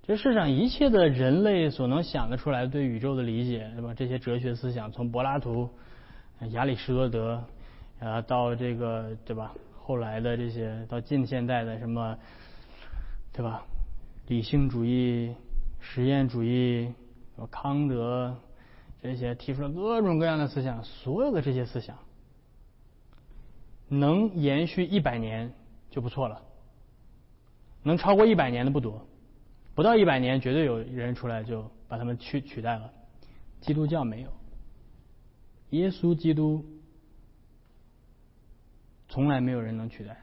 [0.03, 3.95] 这世上一切的人类所能想得出来对宇宙的理解，对吧？
[3.95, 5.71] 这些哲学思想，从柏拉图、
[6.51, 7.45] 亚里士多德
[8.01, 9.55] 啊，到这个，对吧？
[9.91, 12.17] 后来的这些，到近现代的什么，
[13.33, 13.67] 对吧？
[14.29, 15.35] 理性主义、
[15.81, 16.95] 实验主义，
[17.51, 18.39] 康德
[19.03, 21.99] 这些提出了各种各样的思想，所有的这些思想
[23.89, 25.53] 能延续一百年
[25.91, 26.41] 就不错了，
[27.83, 29.05] 能超过一百年的不多，
[29.75, 32.93] 不到一百年绝对有人出来就把他们取取代了。
[33.61, 34.31] 基督教没有，
[35.71, 36.65] 耶稣基督
[39.11, 40.17] 从来没有人能取代。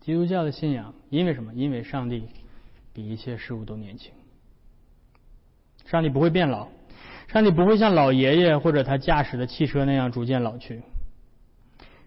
[0.00, 1.54] 基督教的信仰，因为什么？
[1.54, 2.24] 因为上帝
[2.92, 4.12] 比一切事物都年轻。
[5.86, 6.68] 上帝不会变老，
[7.28, 10.82] 上帝不会像老爷爷或者他驾驶的汽车那样逐渐老去。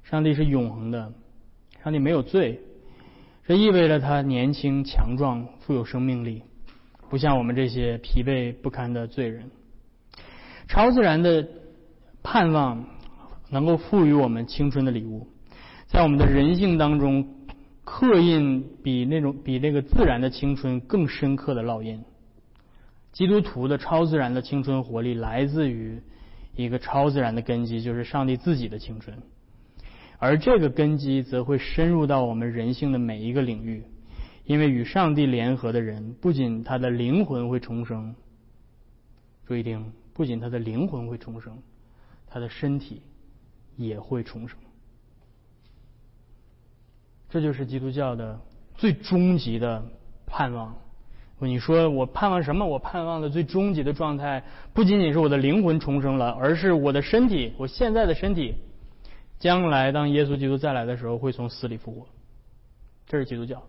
[0.04, 1.14] 上帝是永恒的，
[1.84, 2.60] 上帝没有罪，
[3.46, 6.44] 这意味着他年轻、强壮、富有生命力，
[7.10, 9.50] 不像我们这些疲惫不堪的罪人。
[10.68, 11.48] 超自然的
[12.22, 12.86] 盼望
[13.50, 15.28] 能够赋予我们青春的礼物，
[15.88, 17.48] 在我们的人性当中
[17.84, 22.04] 刻印比那种比那个自然的青春更深刻的烙印。
[23.12, 26.02] 基督徒的超自然的青春活力来自于
[26.56, 29.18] 一个超自然的根基，就是上帝自己的青春，
[30.18, 33.84] 而这个根基则会深入到我们人性的每一个领域，
[34.44, 38.16] 因为与上帝联合的人，不仅他的灵魂会重生，
[39.46, 41.58] 注意听，不仅他的灵魂会重生，
[42.28, 43.02] 他的身体
[43.76, 44.58] 也会重生，
[47.30, 48.40] 这就是基督教的
[48.76, 49.84] 最终极的
[50.26, 50.76] 盼望。
[51.40, 52.66] 你说我盼望什么？
[52.66, 58.56] 我盼望的最终极的状态，不仅仅是我的灵魂重生了，而是我的身体，我现在的身体，
[59.38, 62.08] 将来当耶稣基督再来的时候，会从死里复活。
[63.06, 63.62] 这是基督教，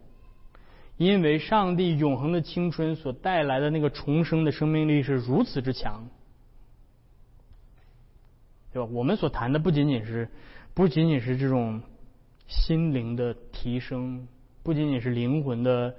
[0.97, 6.09] 因为上帝永恒的青春所带来的那个重生的生命力是如此之强，
[8.77, 8.89] 对吧？
[8.93, 10.29] 我们所谈的不仅仅是，
[10.75, 11.81] 不仅仅是这种
[12.47, 14.29] 心灵的提升，
[14.63, 15.95] 不仅仅是灵魂的。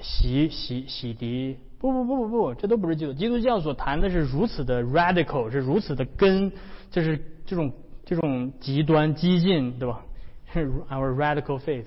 [0.00, 6.50] 洗洗洗涤，不不不不不，这都不是基督基督教所谈的是如此的 radical，是如此的根，
[6.90, 7.72] 就是这种
[8.04, 10.04] 这种极端激进，对吧？
[10.52, 11.86] Our radical faith，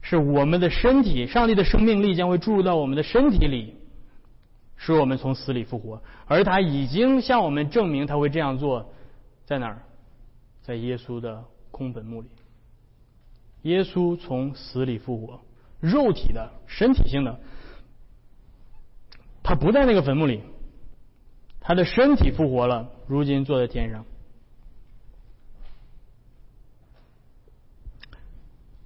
[0.00, 3.74] 是我们的身体，上帝的生命力将会注入到我们的身体里，
[4.76, 6.02] 使我们从死里复活。
[6.26, 8.90] 而他已经向我们证明他会这样做，
[9.44, 9.82] 在哪儿？
[10.62, 12.28] 在耶稣的空坟墓里，
[13.62, 15.40] 耶稣从死里复活。
[15.80, 17.38] 肉体的、身体性的，
[19.42, 20.40] 他不在那个坟墓里，
[21.60, 24.06] 他的身体复活了，如今坐在天上。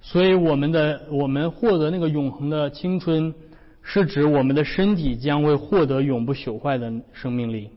[0.01, 3.33] 所以，我们的我们获得那个永恒的青春，
[3.81, 7.69] 是指我们的身体将会获得永不朽坏的生命力，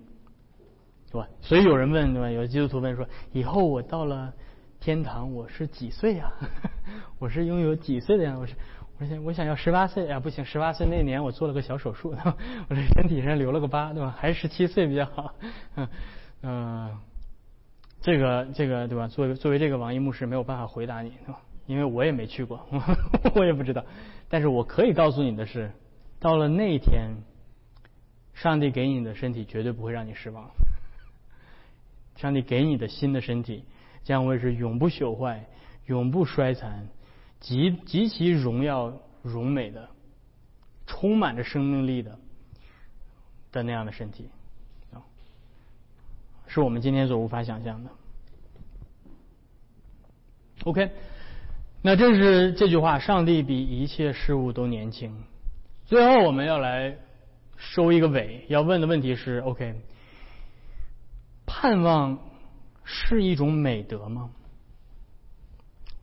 [1.13, 1.29] 对吧？
[1.43, 2.31] 所以有人问，对吧？
[2.31, 4.33] 有基督徒问说：“以后我到了
[4.81, 6.33] 天堂，我是几岁呀？
[7.21, 8.37] 我是拥有几岁的呀？
[8.39, 8.55] 我是？”
[9.01, 12.15] 我想，我想要十八岁啊，不行，十八岁那年我做了个小手术，
[12.69, 14.15] 我这身体上留了个疤，对吧？
[14.17, 15.35] 还是十七岁比较好。
[15.77, 15.89] 嗯
[16.43, 16.99] 嗯，
[18.01, 19.09] 这个这个对吧？
[19.09, 21.41] 作为作为这个王一牧师没有办法回答你，对吧？
[21.67, 22.65] 因为我也没去过，
[23.35, 23.85] 我也不知道。
[24.29, 25.73] 但是我可以告诉你的是，
[26.21, 27.11] 到了那一天，
[28.35, 30.49] 上帝给你的身体绝对不会让你失望。
[32.23, 33.65] 上帝给你的新的身体
[34.05, 35.45] 将会是永不朽坏、
[35.87, 36.87] 永不衰残。
[37.41, 39.89] 极极其荣耀、荣美的、
[40.87, 42.17] 充满着生命力的
[43.51, 44.31] 的那样的身体
[44.93, 45.03] 啊，
[46.47, 47.91] 是我们今天所无法想象的。
[50.63, 50.93] OK，
[51.83, 55.13] 那这是这句话：上帝比一切事物都年轻。
[55.85, 56.97] 最后，我们要来
[57.57, 59.75] 收一个尾，要问的问题是：OK，
[61.55, 62.19] 盼望
[62.83, 64.31] 是一种美德吗？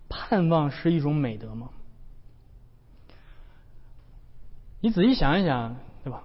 [0.08, 1.72] 盼望是一种美德吗？
[4.80, 6.24] 你仔细想一想，对吧？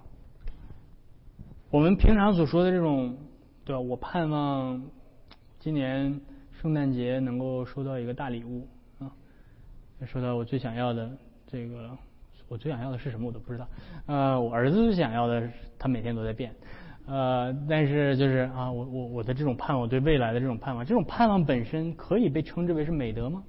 [1.70, 3.16] 我们平常所说的这种，
[3.64, 3.80] 对吧？
[3.80, 4.84] 我盼望
[5.58, 6.20] 今年
[6.60, 9.10] 圣诞节能够收到一个大礼物啊，
[10.06, 11.10] 收到我最想要的
[11.46, 11.96] 这个，
[12.48, 13.66] 我最想要的是什么我都不知道。
[14.04, 16.54] 呃，我儿子最想要的，他每天都在变。
[17.06, 23.42] 呃，但是就是啊，我我我的这种盼望，对未来的这种盼望，这种盼望本身可以被称之为是美德吗？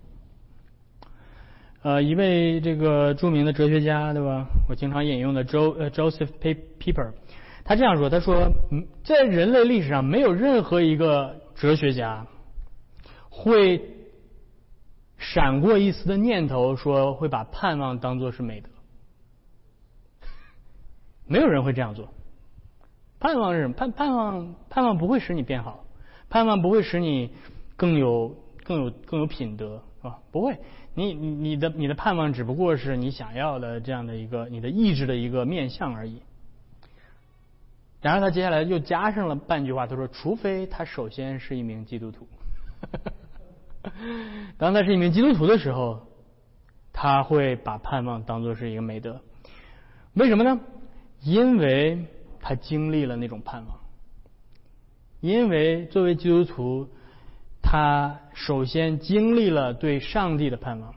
[1.81, 4.47] 呃，一位这个著名的哲学家，对吧？
[4.67, 6.29] 我经常引用的 Jo 呃 Joseph
[6.79, 7.13] Pieper，
[7.63, 8.51] 他这样说：他说，
[9.03, 12.25] 在人类历史上，没有任何一个哲学家
[13.29, 13.81] 会
[15.17, 18.69] 闪过一丝的念头，说会把盼望当做是美德。
[21.27, 22.09] 没有人会这样做。
[23.19, 23.73] 盼望是什么？
[23.73, 25.85] 盼盼望盼望不会使你变好，
[26.29, 27.31] 盼望不会使你
[27.75, 30.19] 更有更有更有品德，是吧？
[30.31, 30.57] 不会。
[30.93, 36.21] 你你的你的盼望只不过是你想要的这样的一个你的意志的一个面相而已。
[38.01, 42.27] 然后他接下来又加上了半句话，他说：“除非他首先是一名基督徒。
[44.59, 46.05] ”当他是一名基督徒的时候，
[46.93, 49.19] 他会把盼望当做是一个美德。
[50.13, 50.61] 为什么呢？
[51.23, 52.05] 因为
[52.47, 53.79] 他经历了那种盼望。
[55.19, 56.89] 因为作为基督徒，
[57.63, 60.93] 他首先经历了对上帝的盼望，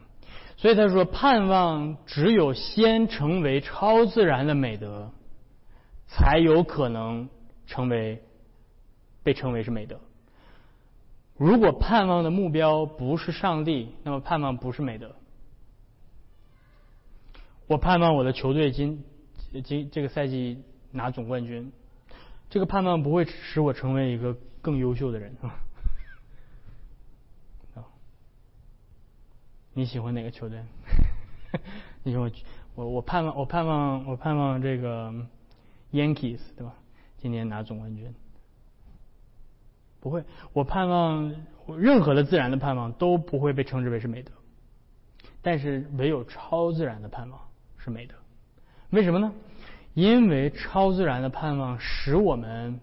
[0.58, 5.10] 所以他说：“盼望只有先成为超自然的美德。”
[6.10, 7.28] 才有可能
[7.66, 8.22] 成为
[9.22, 10.00] 被称为是美德。
[11.36, 15.14] 如果盼望的目标不是上帝，那么盼望不是美德。
[17.66, 19.04] 我盼望我的球队今
[19.64, 21.72] 今这个赛季拿总冠军，
[22.50, 25.54] 这个盼望不会使我成为一个更优秀的人啊。
[29.74, 30.62] 你喜欢哪个球队？
[32.02, 32.30] 你说我
[32.74, 35.12] 我我盼望我盼望我盼望这个。
[35.90, 36.74] Yankees 对吧？
[37.16, 38.14] 今年拿总冠军，
[40.00, 40.22] 不会。
[40.52, 41.34] 我盼望
[41.78, 44.30] 任何的自然的盼望都不会被称之为是美德，
[45.40, 47.40] 但是唯有超自然的盼望
[47.78, 48.16] 是美德。
[48.90, 49.32] 为什么呢？
[49.98, 52.78] 因为超自然的盼望使我们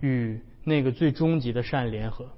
[0.00, 2.28] 与那个最终极的善联合。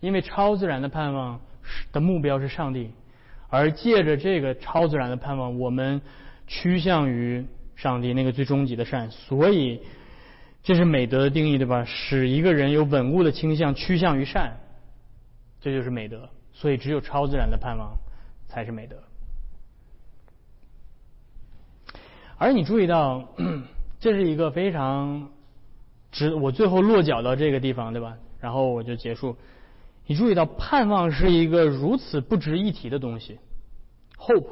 [0.00, 1.40] 因为超自然的盼望
[1.92, 2.90] 的目标是上帝，
[3.50, 6.00] 而借着这个超自然的盼望，我们。
[6.52, 9.80] 趋向于上帝那个最终极的善，所以
[10.64, 11.84] 这是美德的定义，对吧？
[11.84, 14.58] 使一个人有稳固的倾向，趋向于善，
[15.60, 16.28] 这就是美德。
[16.52, 17.96] 所以只有超自然的盼望
[18.48, 18.96] 才是美德。
[22.40, 23.28] 而你注意到，
[24.00, 25.28] 这是一个非常
[26.10, 28.16] 值我最后落脚到这个地方，对吧？
[28.40, 29.36] 然后我就结束。
[30.06, 33.38] 你注意到，盼望是一个如此不值一提的东西
[34.16, 34.46] ，hope。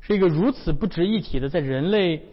[0.00, 2.24] 是一个如此不值一提的，在人类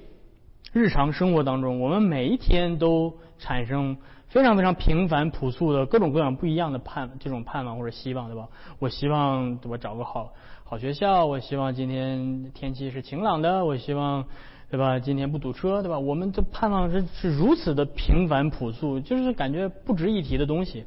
[0.74, 3.96] 日常生活当中，我们每一天都产生
[4.28, 8.48] 非常非常平凡朴素的各种各样不一样的盼这种盼望或者希望，对吧？
[8.80, 10.34] 我希望我找个好
[10.72, 14.26] 好学校，我希望今天天气是晴朗的，我希望
[14.70, 15.00] 对吧？
[15.00, 16.00] 今天不堵车，对吧？
[16.00, 20.86] 我们的盼望是是如此的平凡朴素，就是感觉不值一提的东西，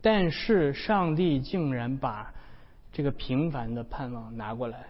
[0.00, 2.32] 但是上帝竟然把
[2.92, 4.86] 这个平凡的盼望拿过来。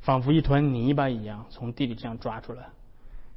[0.00, 2.62] 仿佛一团泥巴一样从地里这样抓出来，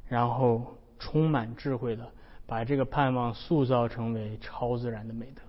[0.08, 2.08] 然后充满智慧的
[2.46, 5.42] 把这个盼望塑造成为超自然的美德，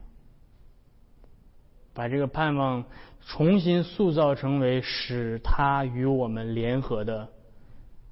[1.94, 2.86] 把这个盼望
[3.22, 7.30] 重新塑造成为使他与我们联合的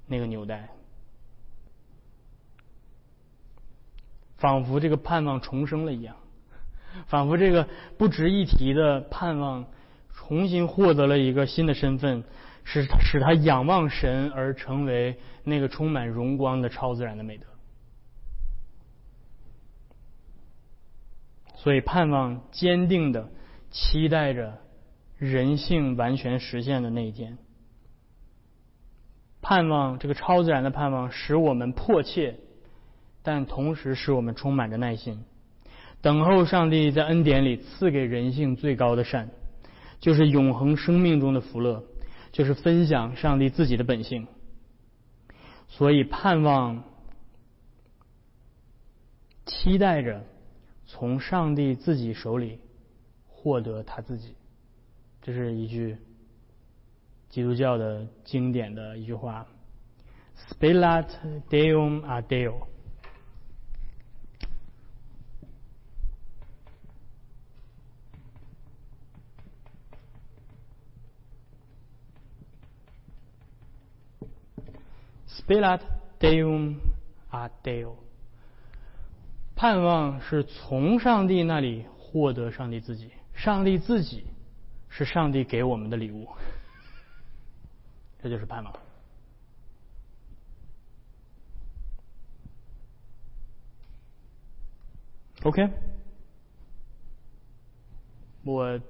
[0.06, 0.70] 那个纽带，
[4.36, 6.16] 仿佛这个盼望重生了一样，
[7.06, 7.68] 仿佛这个
[7.98, 9.66] 不值一提的盼望
[10.14, 12.24] 重新获得了一个新的身份。
[12.64, 17.44] 使使他仰望神而成为那个充满荣光的超自然的美德，
[21.56, 23.28] 所以盼望坚定的
[23.72, 24.58] 期待着
[25.18, 27.38] 人性完全实现的那一天。
[29.40, 32.36] 盼望这个超自然的盼望使我们迫切，
[33.24, 35.24] 但同时使我们充满着耐心，
[36.00, 39.30] 等候上帝在恩典里赐给人性最高的善，
[39.98, 41.82] 就是永恒生命中的福乐。
[42.32, 44.26] 就是分享上帝自己的本性，
[45.68, 46.82] 所以盼望、
[49.44, 50.24] 期待着
[50.86, 52.60] 从上帝自己手里
[53.42, 54.36] 获得他自己。
[55.20, 55.96] 这是一句
[57.28, 59.48] 基督教的经典的一句话
[60.36, 61.08] ：“Spelat
[61.50, 62.66] Deum a Deo。”
[75.26, 75.80] Spelat
[76.20, 76.76] Deum
[77.30, 77.96] a Deo，
[79.56, 83.10] 盼望是从上帝那里获得上帝自己，
[83.42, 84.24] 上帝自己
[84.88, 86.28] 是上帝给我们的礼物，
[88.22, 88.72] 这就是盼望。
[95.42, 95.68] OK，
[98.44, 98.80] 我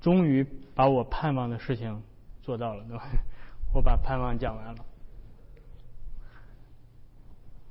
[0.00, 0.42] 终于
[0.74, 2.02] 把我盼望的事情
[2.42, 3.06] 做到了，对吧？
[3.74, 4.84] 我把盼望讲完了。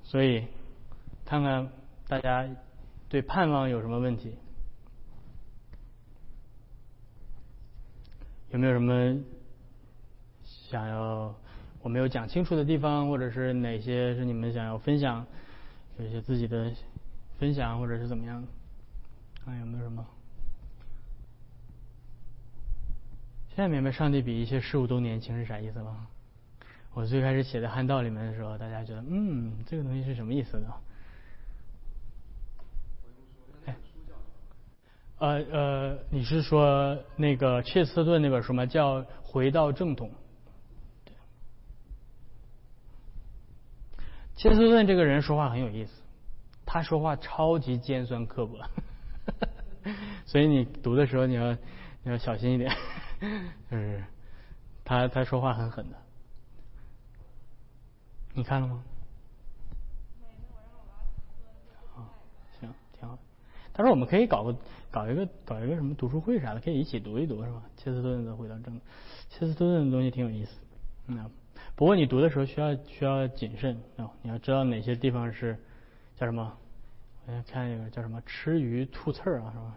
[0.03, 0.45] 所以，
[1.25, 1.67] 看看
[2.07, 2.47] 大家
[3.09, 4.37] 对盼望有什么问题？
[8.51, 9.17] 有没有什么
[10.43, 11.35] 想要
[11.81, 15.25] 我没有讲清楚的地方，或者是哪些是你们想要分享，
[15.99, 16.71] 有一些自己的
[17.39, 18.43] 分享，或者是怎么样？
[19.43, 20.05] 看有没有什么？
[23.49, 26.07] 现在明白上帝比一切事物都年轻是啥意思吗？
[26.93, 30.73] 我最开始写在汉道里面的时候，大家觉得，嗯，这个东西是什么意思呢？
[35.20, 38.65] 呃呃，你是说那个切斯特顿那本书吗？
[38.65, 40.09] 叫《回到正统》。
[44.36, 46.01] 切斯特顿这个人说话很有意思，
[46.65, 48.59] 他说话超级尖酸刻薄，
[50.28, 51.51] 所以你读的时候你要
[52.03, 52.72] 你要小心一点，
[53.72, 54.03] 就是
[54.86, 55.97] 他他说话很狠的。
[58.36, 58.84] 你看了吗？
[62.59, 63.18] 行，挺好。
[63.74, 64.55] 他说我们可以搞个
[64.97, 67.61] 搞一个搞一个什么读书会啥的，可以一起读一读，是吧？
[67.77, 68.81] 切斯顿的回到正，
[69.29, 70.57] 切斯顿的东西挺有意思，
[71.05, 71.29] 嗯。
[71.75, 74.09] 不过你读的时候需要需要谨慎啊！
[74.23, 75.55] 你要知道哪些地方是
[76.15, 76.51] 叫什么？
[77.27, 79.75] 我先看一个叫什么“吃鱼吐刺儿”啊，是吧？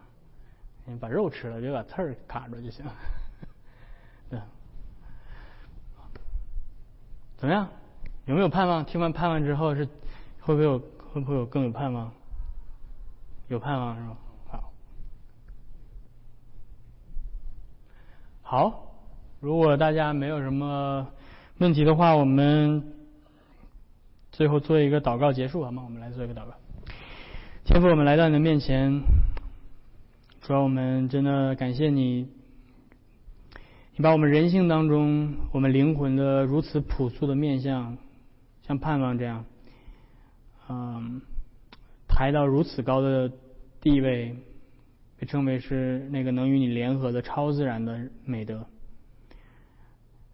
[0.86, 2.82] 你把肉吃了，别把刺儿卡住就行。
[4.30, 4.40] 对，
[7.36, 7.68] 怎么样？
[8.24, 8.82] 有没有盼望？
[8.86, 9.84] 听完盼望之后是
[10.40, 12.10] 会不会有会不会有更有盼望？
[13.48, 14.16] 有盼望是吧？
[18.50, 18.96] 好，
[19.38, 21.06] 如果大家没有什么。
[21.58, 22.82] 问题的话，我们
[24.32, 25.84] 最后做一个祷告结束好吗？
[25.84, 26.54] 我们来做一个祷告。
[27.64, 29.02] 天父，我们来到你的面前，
[30.40, 32.28] 主要我们真的感谢你，
[33.94, 37.96] 你把我们人性当中我们灵魂的如此朴素的面相，
[38.66, 39.44] 像盼望这样，
[40.68, 41.22] 嗯，
[42.08, 43.30] 抬到如此高的
[43.80, 44.34] 地位，
[45.20, 48.66] 被称为是那个能与你联合的超自然的美德。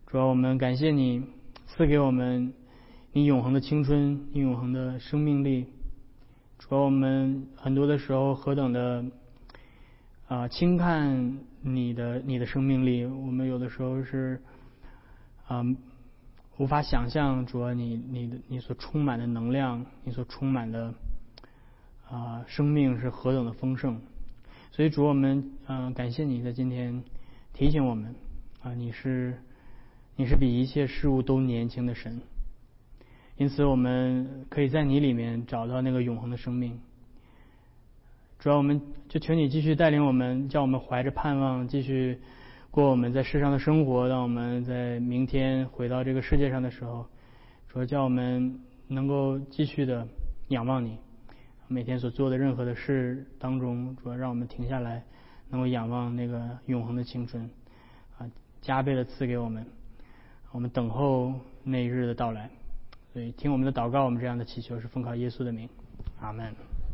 [0.06, 1.26] 主要我们感谢你
[1.66, 2.54] 赐给我们
[3.10, 5.66] 你永恒的青春，你永恒的生命力。
[6.60, 9.04] 主要我们很多的时候何等的
[10.28, 14.40] 啊轻看你的你的生命力，我们有的时候是
[15.48, 15.64] 啊
[16.58, 20.94] 无法想象，主要你你的你所充满的能量，你所充满的
[22.08, 24.00] 啊生命是何等的丰盛。
[24.76, 27.02] 所以主我们嗯感谢你在今天
[27.54, 28.14] 提醒我们
[28.62, 29.38] 啊你是。
[30.18, 32.22] 你是比一切事物都年轻的神，
[33.36, 36.80] 因此我们可以在你里面找到那个永恒的生命。
[38.38, 42.18] 主要我们就求你继续带领我们，叫我们怀着盼望继续
[42.70, 44.08] 过我们在世上的生活。
[44.08, 47.04] 当我们在明天回到这个世界上的时候，
[47.68, 48.58] 主要叫我们
[48.88, 50.08] 能够继续的
[50.48, 50.96] 仰望你。
[51.68, 55.02] 每天所做的任何的事当中，主要让我们停下来，
[55.50, 57.50] 能够仰望那个永恒的青春，
[58.18, 58.30] 啊，
[58.62, 59.66] 加倍的赐给我们。
[60.52, 62.48] 我们等候那一日的到来，
[63.12, 65.68] 所以听我们的祷告，我们这样的祈求是奉靠耶稣的名，
[66.20, 66.54] 阿门。